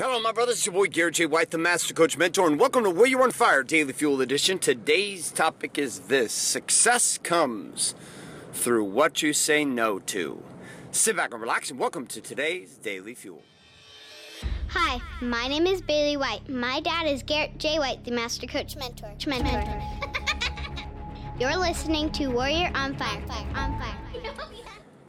[0.00, 0.58] Hello, my brothers.
[0.58, 1.26] It's your boy Garrett J.
[1.26, 4.60] White, the Master Coach Mentor, and welcome to Warrior on Fire Daily Fuel Edition.
[4.60, 7.96] Today's topic is this Success comes
[8.52, 10.40] through what you say no to.
[10.92, 13.42] Sit back and relax, and welcome to today's Daily Fuel.
[14.68, 16.48] Hi, my name is Bailey White.
[16.48, 17.80] My dad is Garrett J.
[17.80, 19.12] White, the Master Coach Mentor.
[19.26, 19.82] Mentor.
[21.40, 23.20] You're listening to Warrior on Fire.
[23.56, 24.07] On Fire.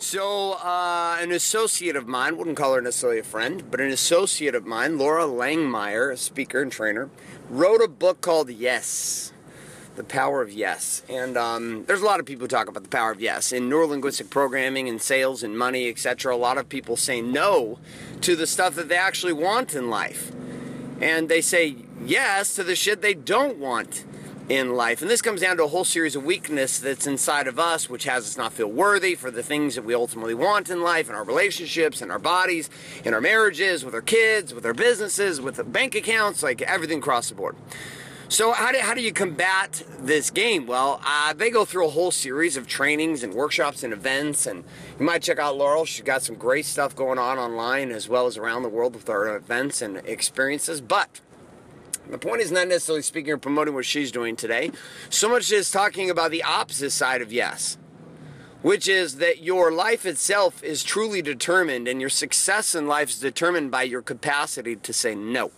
[0.01, 4.55] So, uh, an associate of mine, wouldn't call her necessarily a friend, but an associate
[4.55, 7.09] of mine, Loral Langemeier, a speaker and trainer,
[7.49, 9.33] wrote a book called Yes.
[9.97, 11.03] The Power of Yes.
[11.09, 13.51] And um, there's a lot of people who talk about the power of yes.
[13.51, 17.77] In neurolinguistic programming and sales and money, etc., a lot of people say no
[18.21, 20.31] to the stuff that they actually want in life.
[21.01, 24.05] And they say yes to the shit they don't want
[24.49, 25.01] in life.
[25.01, 28.05] And this comes down to a whole series of weakness that's inside of us, which
[28.05, 31.15] has us not feel worthy for the things that we ultimately want in life, in
[31.15, 32.69] our relationships, in our bodies,
[33.05, 36.97] in our marriages, with our kids, with our businesses, with the bank accounts, like everything
[36.97, 37.55] across the board.
[38.27, 40.67] So how do, how do you combat this game?
[40.67, 44.63] Well, uh, they go through a whole series of trainings and workshops and events, and
[44.99, 45.87] you might check out Loral.
[45.87, 49.09] She's got some great stuff going on online as well as around the world with
[49.09, 50.79] our events and experiences.
[50.79, 51.21] But
[52.09, 54.71] the point is not necessarily speaking or promoting what she's doing today,
[55.09, 57.77] so much as talking about the opposite side of yes,
[58.61, 63.19] which is that your life itself is truly determined and your success in life is
[63.19, 65.51] determined by your capacity to say no.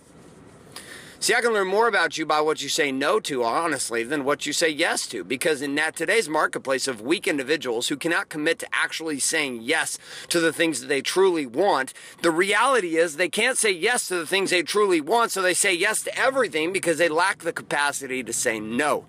[1.22, 4.24] See, I can learn more about you by what you say no to, honestly, than
[4.24, 5.22] what you say yes to.
[5.22, 10.00] Because in that today's marketplace of weak individuals who cannot commit to actually saying yes
[10.30, 14.16] to the things that they truly want, the reality is they can't say yes to
[14.16, 17.52] the things they truly want, so they say yes to everything because they lack the
[17.52, 19.06] capacity to say no.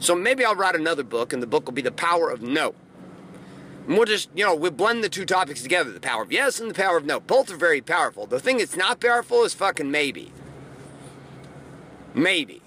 [0.00, 2.74] So maybe I'll write another book, and the book will be The Power of No.
[3.86, 6.60] And we'll just, you know, we'll blend the two topics together the power of yes
[6.60, 7.20] and the power of no.
[7.20, 8.24] Both are very powerful.
[8.24, 10.32] The thing that's not powerful is fucking maybe.
[12.14, 12.62] Maybe.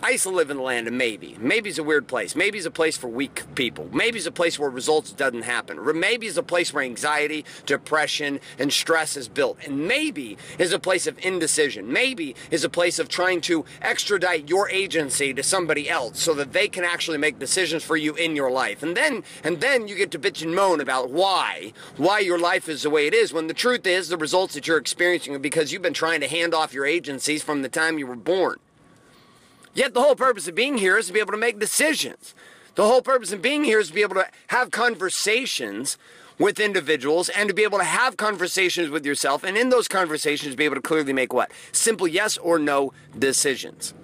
[0.00, 1.36] I used to live in the land of maybe.
[1.40, 2.36] Maybe's a weird place.
[2.36, 3.88] Maybe's a place for weak people.
[3.92, 5.98] Maybe's a place where results doesn't happen.
[5.98, 9.58] Maybe is a place where anxiety, depression, and stress is built.
[9.66, 11.92] And maybe is a place of indecision.
[11.92, 16.52] Maybe is a place of trying to extradite your agency to somebody else so that
[16.52, 18.84] they can actually make decisions for you in your life.
[18.84, 22.68] And then and then you get to bitch and moan about why why your life
[22.68, 25.40] is the way it is when the truth is the results that you're experiencing are
[25.40, 28.58] because you've been trying to hand off your agencies from the time you were born.
[29.78, 32.34] Yet the whole purpose of being here is to be able to make decisions.
[32.74, 35.96] The whole purpose of being here is to be able to have conversations
[36.36, 40.56] with individuals and to be able to have conversations with yourself and in those conversations
[40.56, 41.52] be able to clearly make what?
[41.70, 43.94] Simple yes or no decisions.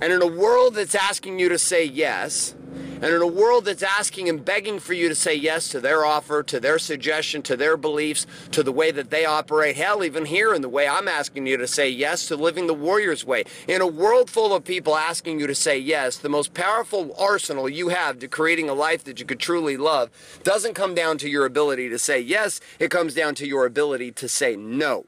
[0.00, 2.54] And in a world that's asking you to say yes,
[2.96, 6.04] and in a world that's asking and begging for you to say yes to their
[6.04, 10.24] offer, to their suggestion, to their beliefs, to the way that they operate, hell, even
[10.24, 13.44] here in the way I'm asking you to say yes to living the warrior's way.
[13.68, 17.68] In a world full of people asking you to say yes, the most powerful arsenal
[17.68, 20.10] you have to creating a life that you could truly love
[20.42, 24.10] doesn't come down to your ability to say yes, it comes down to your ability
[24.12, 25.04] to say no.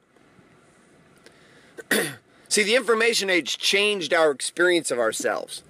[2.48, 5.62] See, the information age changed our experience of ourselves,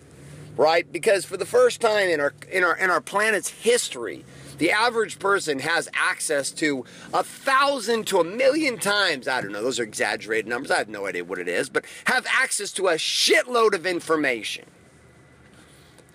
[0.59, 0.91] right?
[0.93, 4.25] Because for the first time in our in our in our planet's history,
[4.59, 9.27] the average person has access to a thousand to a million times.
[9.27, 10.71] I don't know; those are exaggerated numbers.
[10.71, 14.67] I have no idea what it is, but have access to a shitload of information.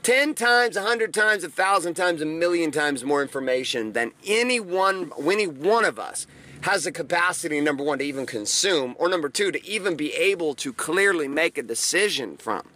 [0.04, 4.60] 10 times, a 100 times, a 1,000 times, a million times more information than any
[4.60, 6.28] one, any one of us
[6.60, 10.56] has the capacity, number one, to even consume, or number two, to even be able
[10.56, 12.68] to clearly make a decision from.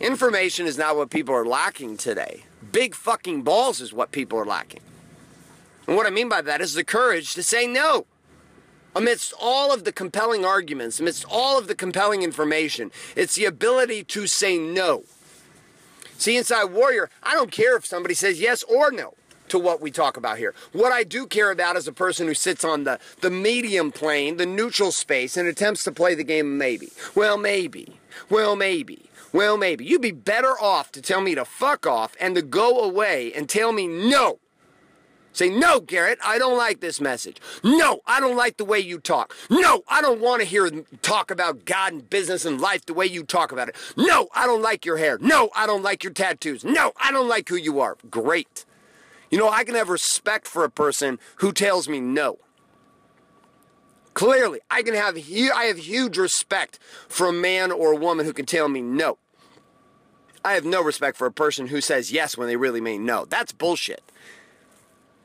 [0.00, 2.44] Information is not what people are lacking today.
[2.72, 4.80] Big fucking balls is what people are lacking.
[5.86, 8.06] And what I mean by that is the courage to say no.
[8.96, 14.04] Amidst all of the compelling arguments, amidst all of the compelling information, it's the ability
[14.04, 15.02] to say no.
[16.16, 19.14] See, inside Warrior, I don't care if somebody says yes or no
[19.48, 20.54] to what we talk about here.
[20.72, 24.36] What I do care about is a person who sits on the, the medium plane,
[24.36, 26.90] the neutral space, and attempts to play the game maybe.
[27.14, 27.98] Well, maybe.
[28.30, 29.10] Well, maybe.
[29.34, 29.84] Well, maybe.
[29.84, 33.48] You'd be better off to tell me to fuck off and to go away and
[33.48, 34.38] tell me no.
[35.32, 37.40] Say, no, Garrett, I don't like this message.
[37.64, 39.34] No, I don't like the way you talk.
[39.50, 40.70] No, I don't want to hear
[41.02, 43.74] talk about God and business and life the way you talk about it.
[43.96, 45.18] No, I don't like your hair.
[45.20, 46.62] No, I don't like your tattoos.
[46.64, 47.96] No, I don't like who you are.
[48.08, 48.64] Great.
[49.32, 52.38] You know, I can have respect for a person who tells me no.
[54.14, 56.78] Clearly, I can have I have huge respect
[57.08, 59.18] for a man or a woman who can tell me no.
[60.44, 63.24] I have no respect for a person who says yes when they really mean no.
[63.24, 64.02] That's bullshit.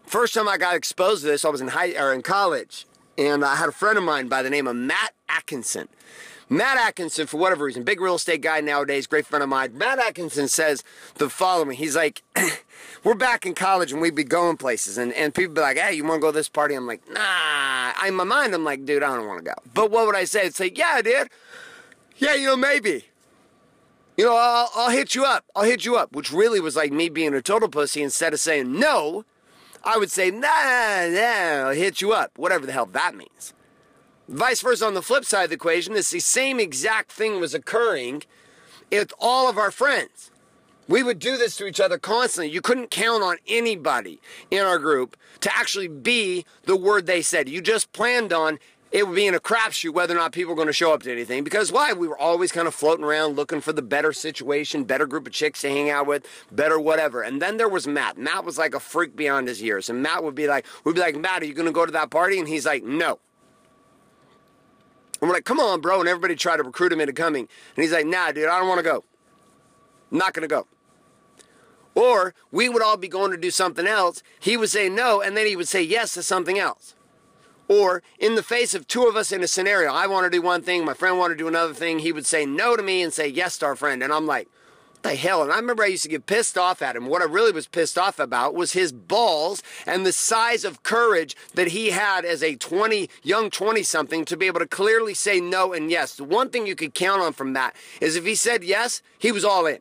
[0.06, 2.88] First time I got exposed to this, I was in high or in college,
[3.18, 5.90] and I had a friend of mine by the name of Matt Atkinson.
[6.52, 9.78] Matt Atkinson, for whatever reason, big real estate guy nowadays, great friend of mine.
[9.78, 10.84] Matt Atkinson says
[11.16, 11.78] the following.
[11.78, 12.24] He's like,
[13.04, 15.94] we're back in college and we'd be going places and, and people be like, hey,
[15.94, 16.74] you want to go to this party?
[16.74, 17.92] I'm like, nah.
[18.08, 19.54] In my mind, I'm like, dude, I don't want to go.
[19.76, 20.50] But what would I say?
[20.60, 21.30] Like, yeah, dude.
[22.18, 23.06] Yeah, you know, maybe.
[24.20, 25.46] You know, I'll, I'll hit you up.
[25.56, 26.12] I'll hit you up.
[26.12, 28.04] Which really was like me being a total pussy.
[28.04, 29.24] Instead of saying no,
[29.82, 32.38] I would say, nah, nah, I'll hit you up.
[32.38, 33.54] Whatever the hell that means.
[34.28, 37.54] Vice versa on the flip side of the equation, it's the same exact thing was
[37.54, 38.24] occurring
[38.92, 40.32] with all of our friends.
[40.90, 42.52] We would do this to each other constantly.
[42.52, 44.20] You couldn't count on anybody
[44.52, 47.48] in our group to actually be the word they said.
[47.48, 48.60] You just planned on
[48.92, 51.04] it would be in a crapshoot whether or not people were going to show up
[51.04, 51.44] to anything.
[51.44, 51.94] Because why?
[51.94, 55.34] We were always kind of floating around looking for the better situation, better group of
[55.34, 57.22] chicks to hang out with, better whatever.
[57.22, 58.18] And then there was Matt.
[58.18, 59.90] Matt was like a freak beyond his years.
[59.90, 61.92] And Matt would be like, we'd be like, Matt, are you going to go to
[61.92, 62.40] that party?
[62.40, 63.20] And he's like, no.
[65.22, 66.00] And we're like, come on, bro.
[66.00, 67.48] And everybody tried to recruit him into coming.
[67.76, 69.04] And he's like, nah, dude, I don't want to go.
[70.12, 70.66] I'm not going to go.
[71.94, 74.24] Or we would all be going to do something else.
[74.40, 76.96] He would say no, and then he would say yes to something else.
[77.70, 80.42] Or in the face of two of us in a scenario, I want to do
[80.42, 83.04] one thing, my friend wanted to do another thing, he would say no to me
[83.04, 84.02] and say yes to our friend.
[84.02, 84.48] And I'm like,
[85.04, 85.44] the hell?
[85.44, 87.06] And I remember I used to get pissed off at him.
[87.06, 91.36] What I really was pissed off about was his balls and the size of courage
[91.54, 95.40] that he had as a 20, young 20 something to be able to clearly say
[95.40, 96.16] no and yes.
[96.16, 99.32] The one thing you could count on from that is if he said yes, he
[99.32, 99.80] was all in.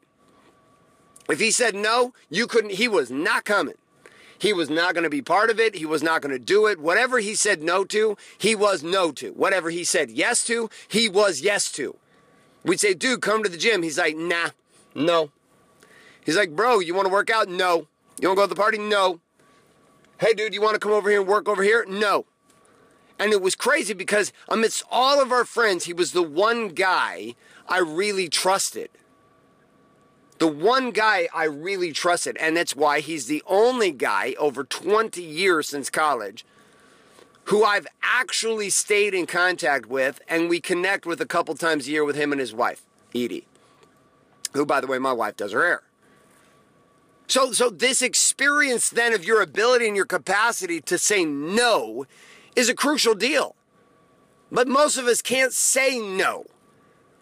[1.28, 3.74] If he said no, you couldn't, he was not coming.
[4.38, 5.74] He was not going to be part of it.
[5.74, 6.78] He was not going to do it.
[6.78, 9.32] Whatever he said no to, he was no to.
[9.32, 11.96] Whatever he said yes to, he was yes to.
[12.64, 13.82] We'd say, dude, come to the gym.
[13.82, 14.50] He's like, nah.
[14.94, 15.30] No.
[16.24, 17.48] He's like, bro, you want to work out?
[17.48, 17.86] No.
[18.20, 18.78] You want to go to the party?
[18.78, 19.20] No.
[20.18, 21.84] Hey, dude, you want to come over here and work over here?
[21.88, 22.26] No.
[23.18, 27.34] And it was crazy because amidst all of our friends, he was the one guy
[27.68, 28.90] I really trusted.
[30.38, 32.36] The one guy I really trusted.
[32.38, 36.44] And that's why he's the only guy over 20 years since college
[37.44, 40.20] who I've actually stayed in contact with.
[40.28, 42.82] And we connect with a couple times a year with him and his wife,
[43.14, 43.46] Edie
[44.54, 45.82] who, by the way, my wife does her hair.
[47.26, 52.06] So, so this experience then of your ability and your capacity to say no
[52.56, 53.54] is a crucial deal.
[54.50, 56.46] But most of us can't say no.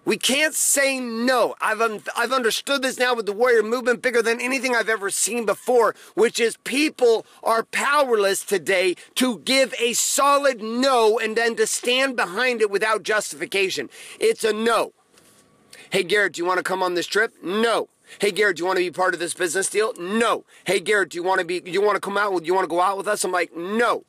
[0.06, 1.56] We can't say no.
[1.61, 5.11] I've, un- I've understood this now with the warrior movement bigger than anything I've ever
[5.11, 11.56] seen before, which is people are powerless today to give a solid no and then
[11.56, 13.91] to stand behind it without justification.
[14.20, 14.93] It's a no.
[15.91, 17.35] Hey, Garrett, do you want to come on this trip?
[17.43, 17.88] No.
[18.20, 19.93] Hey, Garrett, do you want to be part of this business deal?
[19.99, 20.44] No.
[20.64, 22.47] Hey, Garrett, do you want to be, do you want to come out with, do
[22.47, 23.25] you want to go out with us?
[23.25, 24.05] I'm like, no.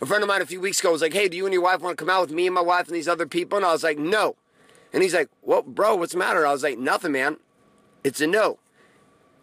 [0.00, 1.62] A friend of mine a few weeks ago was like, hey, do you and your
[1.62, 3.56] wife want to come out with me and my wife and these other people?
[3.56, 4.34] And I was like, no.
[4.92, 6.46] And he's like, well, bro, what's the matter?
[6.46, 7.38] I was like, nothing, man.
[8.04, 8.58] It's a no.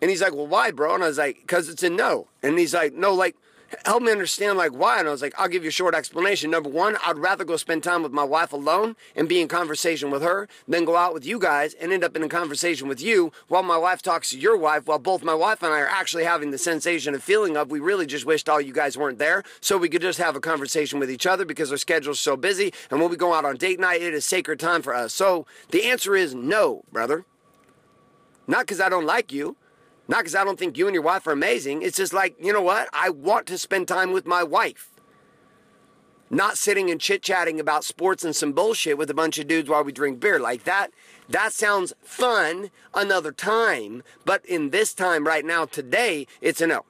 [0.01, 0.95] And he's like, well, why, bro?
[0.95, 2.27] And I was like, because it's a no.
[2.41, 3.35] And he's like, no, like,
[3.85, 4.99] help me understand like why.
[4.99, 6.51] And I was like, I'll give you a short explanation.
[6.51, 10.11] Number one, I'd rather go spend time with my wife alone and be in conversation
[10.11, 13.01] with her than go out with you guys and end up in a conversation with
[13.01, 15.87] you while my wife talks to your wife while both my wife and I are
[15.87, 19.19] actually having the sensation and feeling of we really just wished all you guys weren't
[19.19, 22.35] there so we could just have a conversation with each other because our schedule's so
[22.35, 22.73] busy.
[22.89, 25.13] And when we go out on date night, it is sacred time for us.
[25.13, 27.25] So the answer is no, brother.
[28.47, 29.55] Not because I don't like you.
[30.09, 31.83] Not because I don't think you and your wife are amazing.
[31.83, 32.89] It's just like, you know what?
[32.91, 34.89] I want to spend time with my wife.
[36.31, 39.69] Not sitting and chit chatting about sports and some bullshit with a bunch of dudes
[39.69, 40.39] while we drink beer.
[40.39, 40.89] Like that,
[41.29, 44.01] that sounds fun another time.
[44.25, 46.85] But in this time right now, today, it's a no.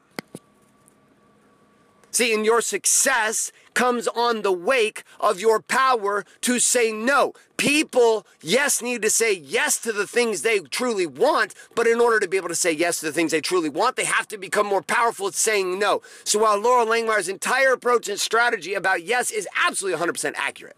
[2.11, 7.33] See, in your success comes on the wake of your power to say no.
[7.55, 12.19] People, yes, need to say yes to the things they truly want, but in order
[12.19, 14.37] to be able to say yes to the things they truly want, they have to
[14.37, 16.01] become more powerful at saying no.
[16.23, 20.77] So while Loral Langemeier's entire approach and strategy about yes is absolutely 100% accurate,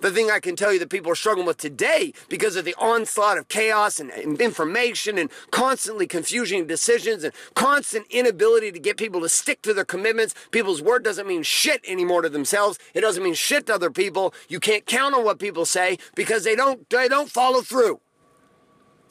[0.00, 2.74] the thing I can tell you that people are struggling with today because of the
[2.78, 9.20] onslaught of chaos and, information and constantly confusing decisions and constant inability to get people
[9.20, 10.34] to stick to their commitments.
[10.50, 12.78] People's word doesn't mean shit anymore to themselves.
[12.94, 14.34] It doesn't mean shit to other people.
[14.48, 18.00] You can't count on what people say because they don't they don't follow through.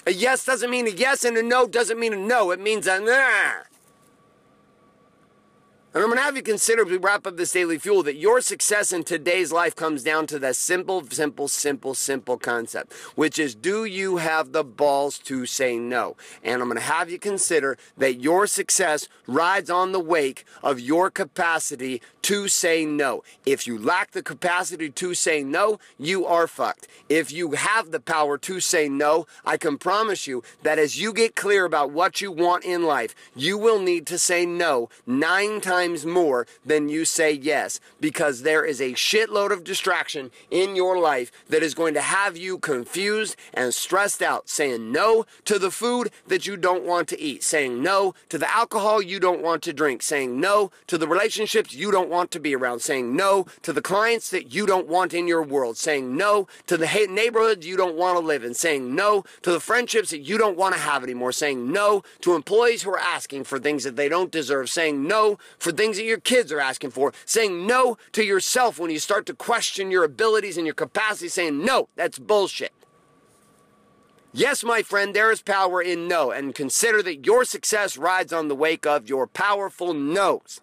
[0.06, 2.52] A yes doesn't mean a yes and a no doesn't mean a no.
[2.52, 3.64] It means a nah.
[5.98, 8.18] And I'm going to have you consider as we wrap up this daily fuel that
[8.18, 13.40] your success in today's life comes down to that simple, simple, simple, simple concept, which
[13.40, 16.16] is do you have the balls to say no?
[16.44, 20.80] And I'm going to have you consider that your success rides on the wake of
[20.80, 23.24] your capacity to say no.
[23.44, 26.88] If you lack the capacity to say no, you are fucked.
[27.10, 31.12] If you have the power to say no, I can promise you that as you
[31.12, 35.60] get clear about what you want in life, you will need to say no nine
[35.60, 40.76] times times more than you say yes because there is a shitload of distraction in
[40.76, 45.58] your life that is going to have you confused and stressed out, saying no to
[45.58, 49.42] the food that you don't want to eat, saying no to the alcohol you don't
[49.42, 53.16] want to drink, saying no to the relationships you don't want to be around, saying
[53.16, 57.08] no to the clients that you don't want in your world, saying no to the
[57.10, 60.58] neighborhoods you don't want to live in, saying no to the friendships that you don't
[60.58, 64.10] want to have anymore, saying no to employees who are asking for things that they
[64.10, 68.24] don't deserve, saying no for things that your kids are asking for, saying no to
[68.24, 72.74] yourself when you start to question your abilities and your capacity, saying no, that's bullshit.
[74.34, 78.50] Yes, my friend, there is power in no, and consider that your success rides on
[78.50, 80.62] the wake of your powerful no's.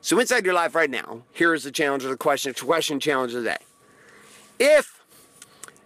[0.00, 3.34] So, inside your life right now, here is the challenge or the question, question challenge
[3.34, 3.58] of the day.
[4.58, 5.04] If,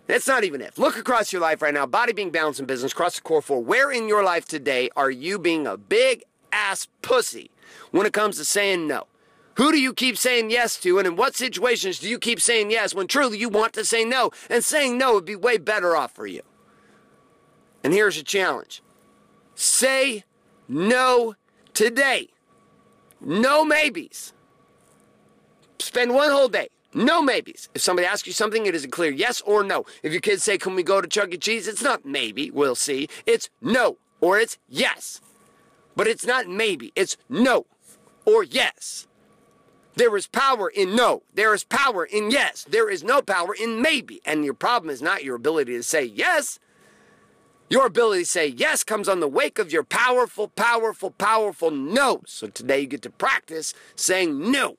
[0.06, 2.92] that's not even if, look across your life right now, body being balanced in business,
[2.92, 6.88] cross the core four, where in your life today are you being a big ass
[7.02, 7.50] pussy
[7.90, 9.06] when it comes to saying no?
[9.56, 12.70] Who do you keep saying yes to, and in what situations do you keep saying
[12.70, 14.30] yes when truly you want to say no?
[14.48, 16.42] And saying no would be way better off for you.
[17.82, 18.82] And here's a challenge
[19.54, 20.24] say
[20.68, 21.34] no
[21.74, 22.28] today.
[23.20, 24.32] No maybes.
[25.78, 26.68] Spend one whole day.
[26.94, 27.68] No maybes.
[27.74, 29.84] If somebody asks you something, it is a clear yes or no.
[30.02, 31.36] If your kids say, Can we go to Chuck E.
[31.36, 31.68] Cheese?
[31.68, 33.08] It's not maybe, we'll see.
[33.26, 35.20] It's no or it's yes.
[35.96, 37.66] But it's not maybe, it's no
[38.24, 39.06] or yes.
[39.94, 41.22] There is power in no.
[41.34, 42.64] There is power in yes.
[42.68, 44.20] There is no power in maybe.
[44.24, 46.58] And your problem is not your ability to say yes.
[47.68, 52.22] Your ability to say yes comes on the wake of your powerful, powerful, powerful no.
[52.26, 54.76] So today you get to practice saying no.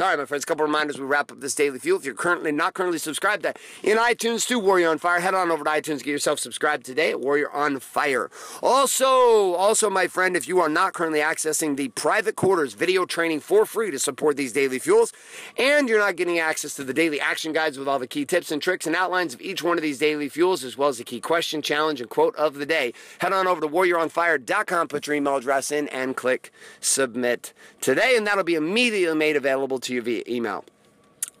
[0.00, 2.00] All right, my friends, a couple reminders we wrap up this daily fuel.
[2.00, 5.52] If you're currently not currently subscribed to in iTunes to Warrior on Fire, head on
[5.52, 8.28] over to iTunes, get yourself subscribed today at Warrior on Fire.
[8.60, 9.06] Also,
[9.54, 13.64] also, my friend, if you are not currently accessing the private quarters video training for
[13.64, 15.12] free to support these daily fuels,
[15.56, 18.50] and you're not getting access to the daily action guides with all the key tips
[18.50, 21.04] and tricks and outlines of each one of these daily fuels, as well as the
[21.04, 25.14] key question, challenge, and quote of the day, head on over to warrioronfire.com, put your
[25.14, 30.02] email address in, and click submit today, and that'll be immediately made available to you
[30.02, 30.64] via email.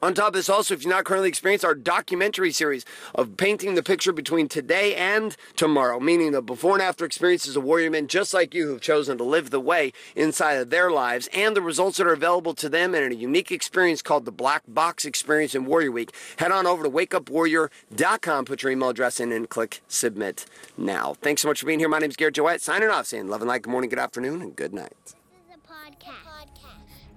[0.04, 2.84] On top of this, also, if you're not currently experiencing our documentary series
[3.14, 7.64] of painting the picture between today and tomorrow, meaning the before and after experiences of
[7.64, 11.26] warrior men just like you who've chosen to live the way inside of their lives,
[11.32, 14.62] and the results that are available to them in a unique experience called the Black
[14.68, 19.32] Box Experience in Warrior Week, head on over to wakeupwarrior.com, put your email address in,
[19.32, 20.44] and click submit
[20.76, 21.14] now.
[21.14, 21.88] Thanks so much for being here.
[21.88, 22.42] My name is Garrett J.
[22.42, 24.92] White, signing off, saying love and light, good morning, good afternoon, and good night.
[25.02, 26.34] This is a podcast.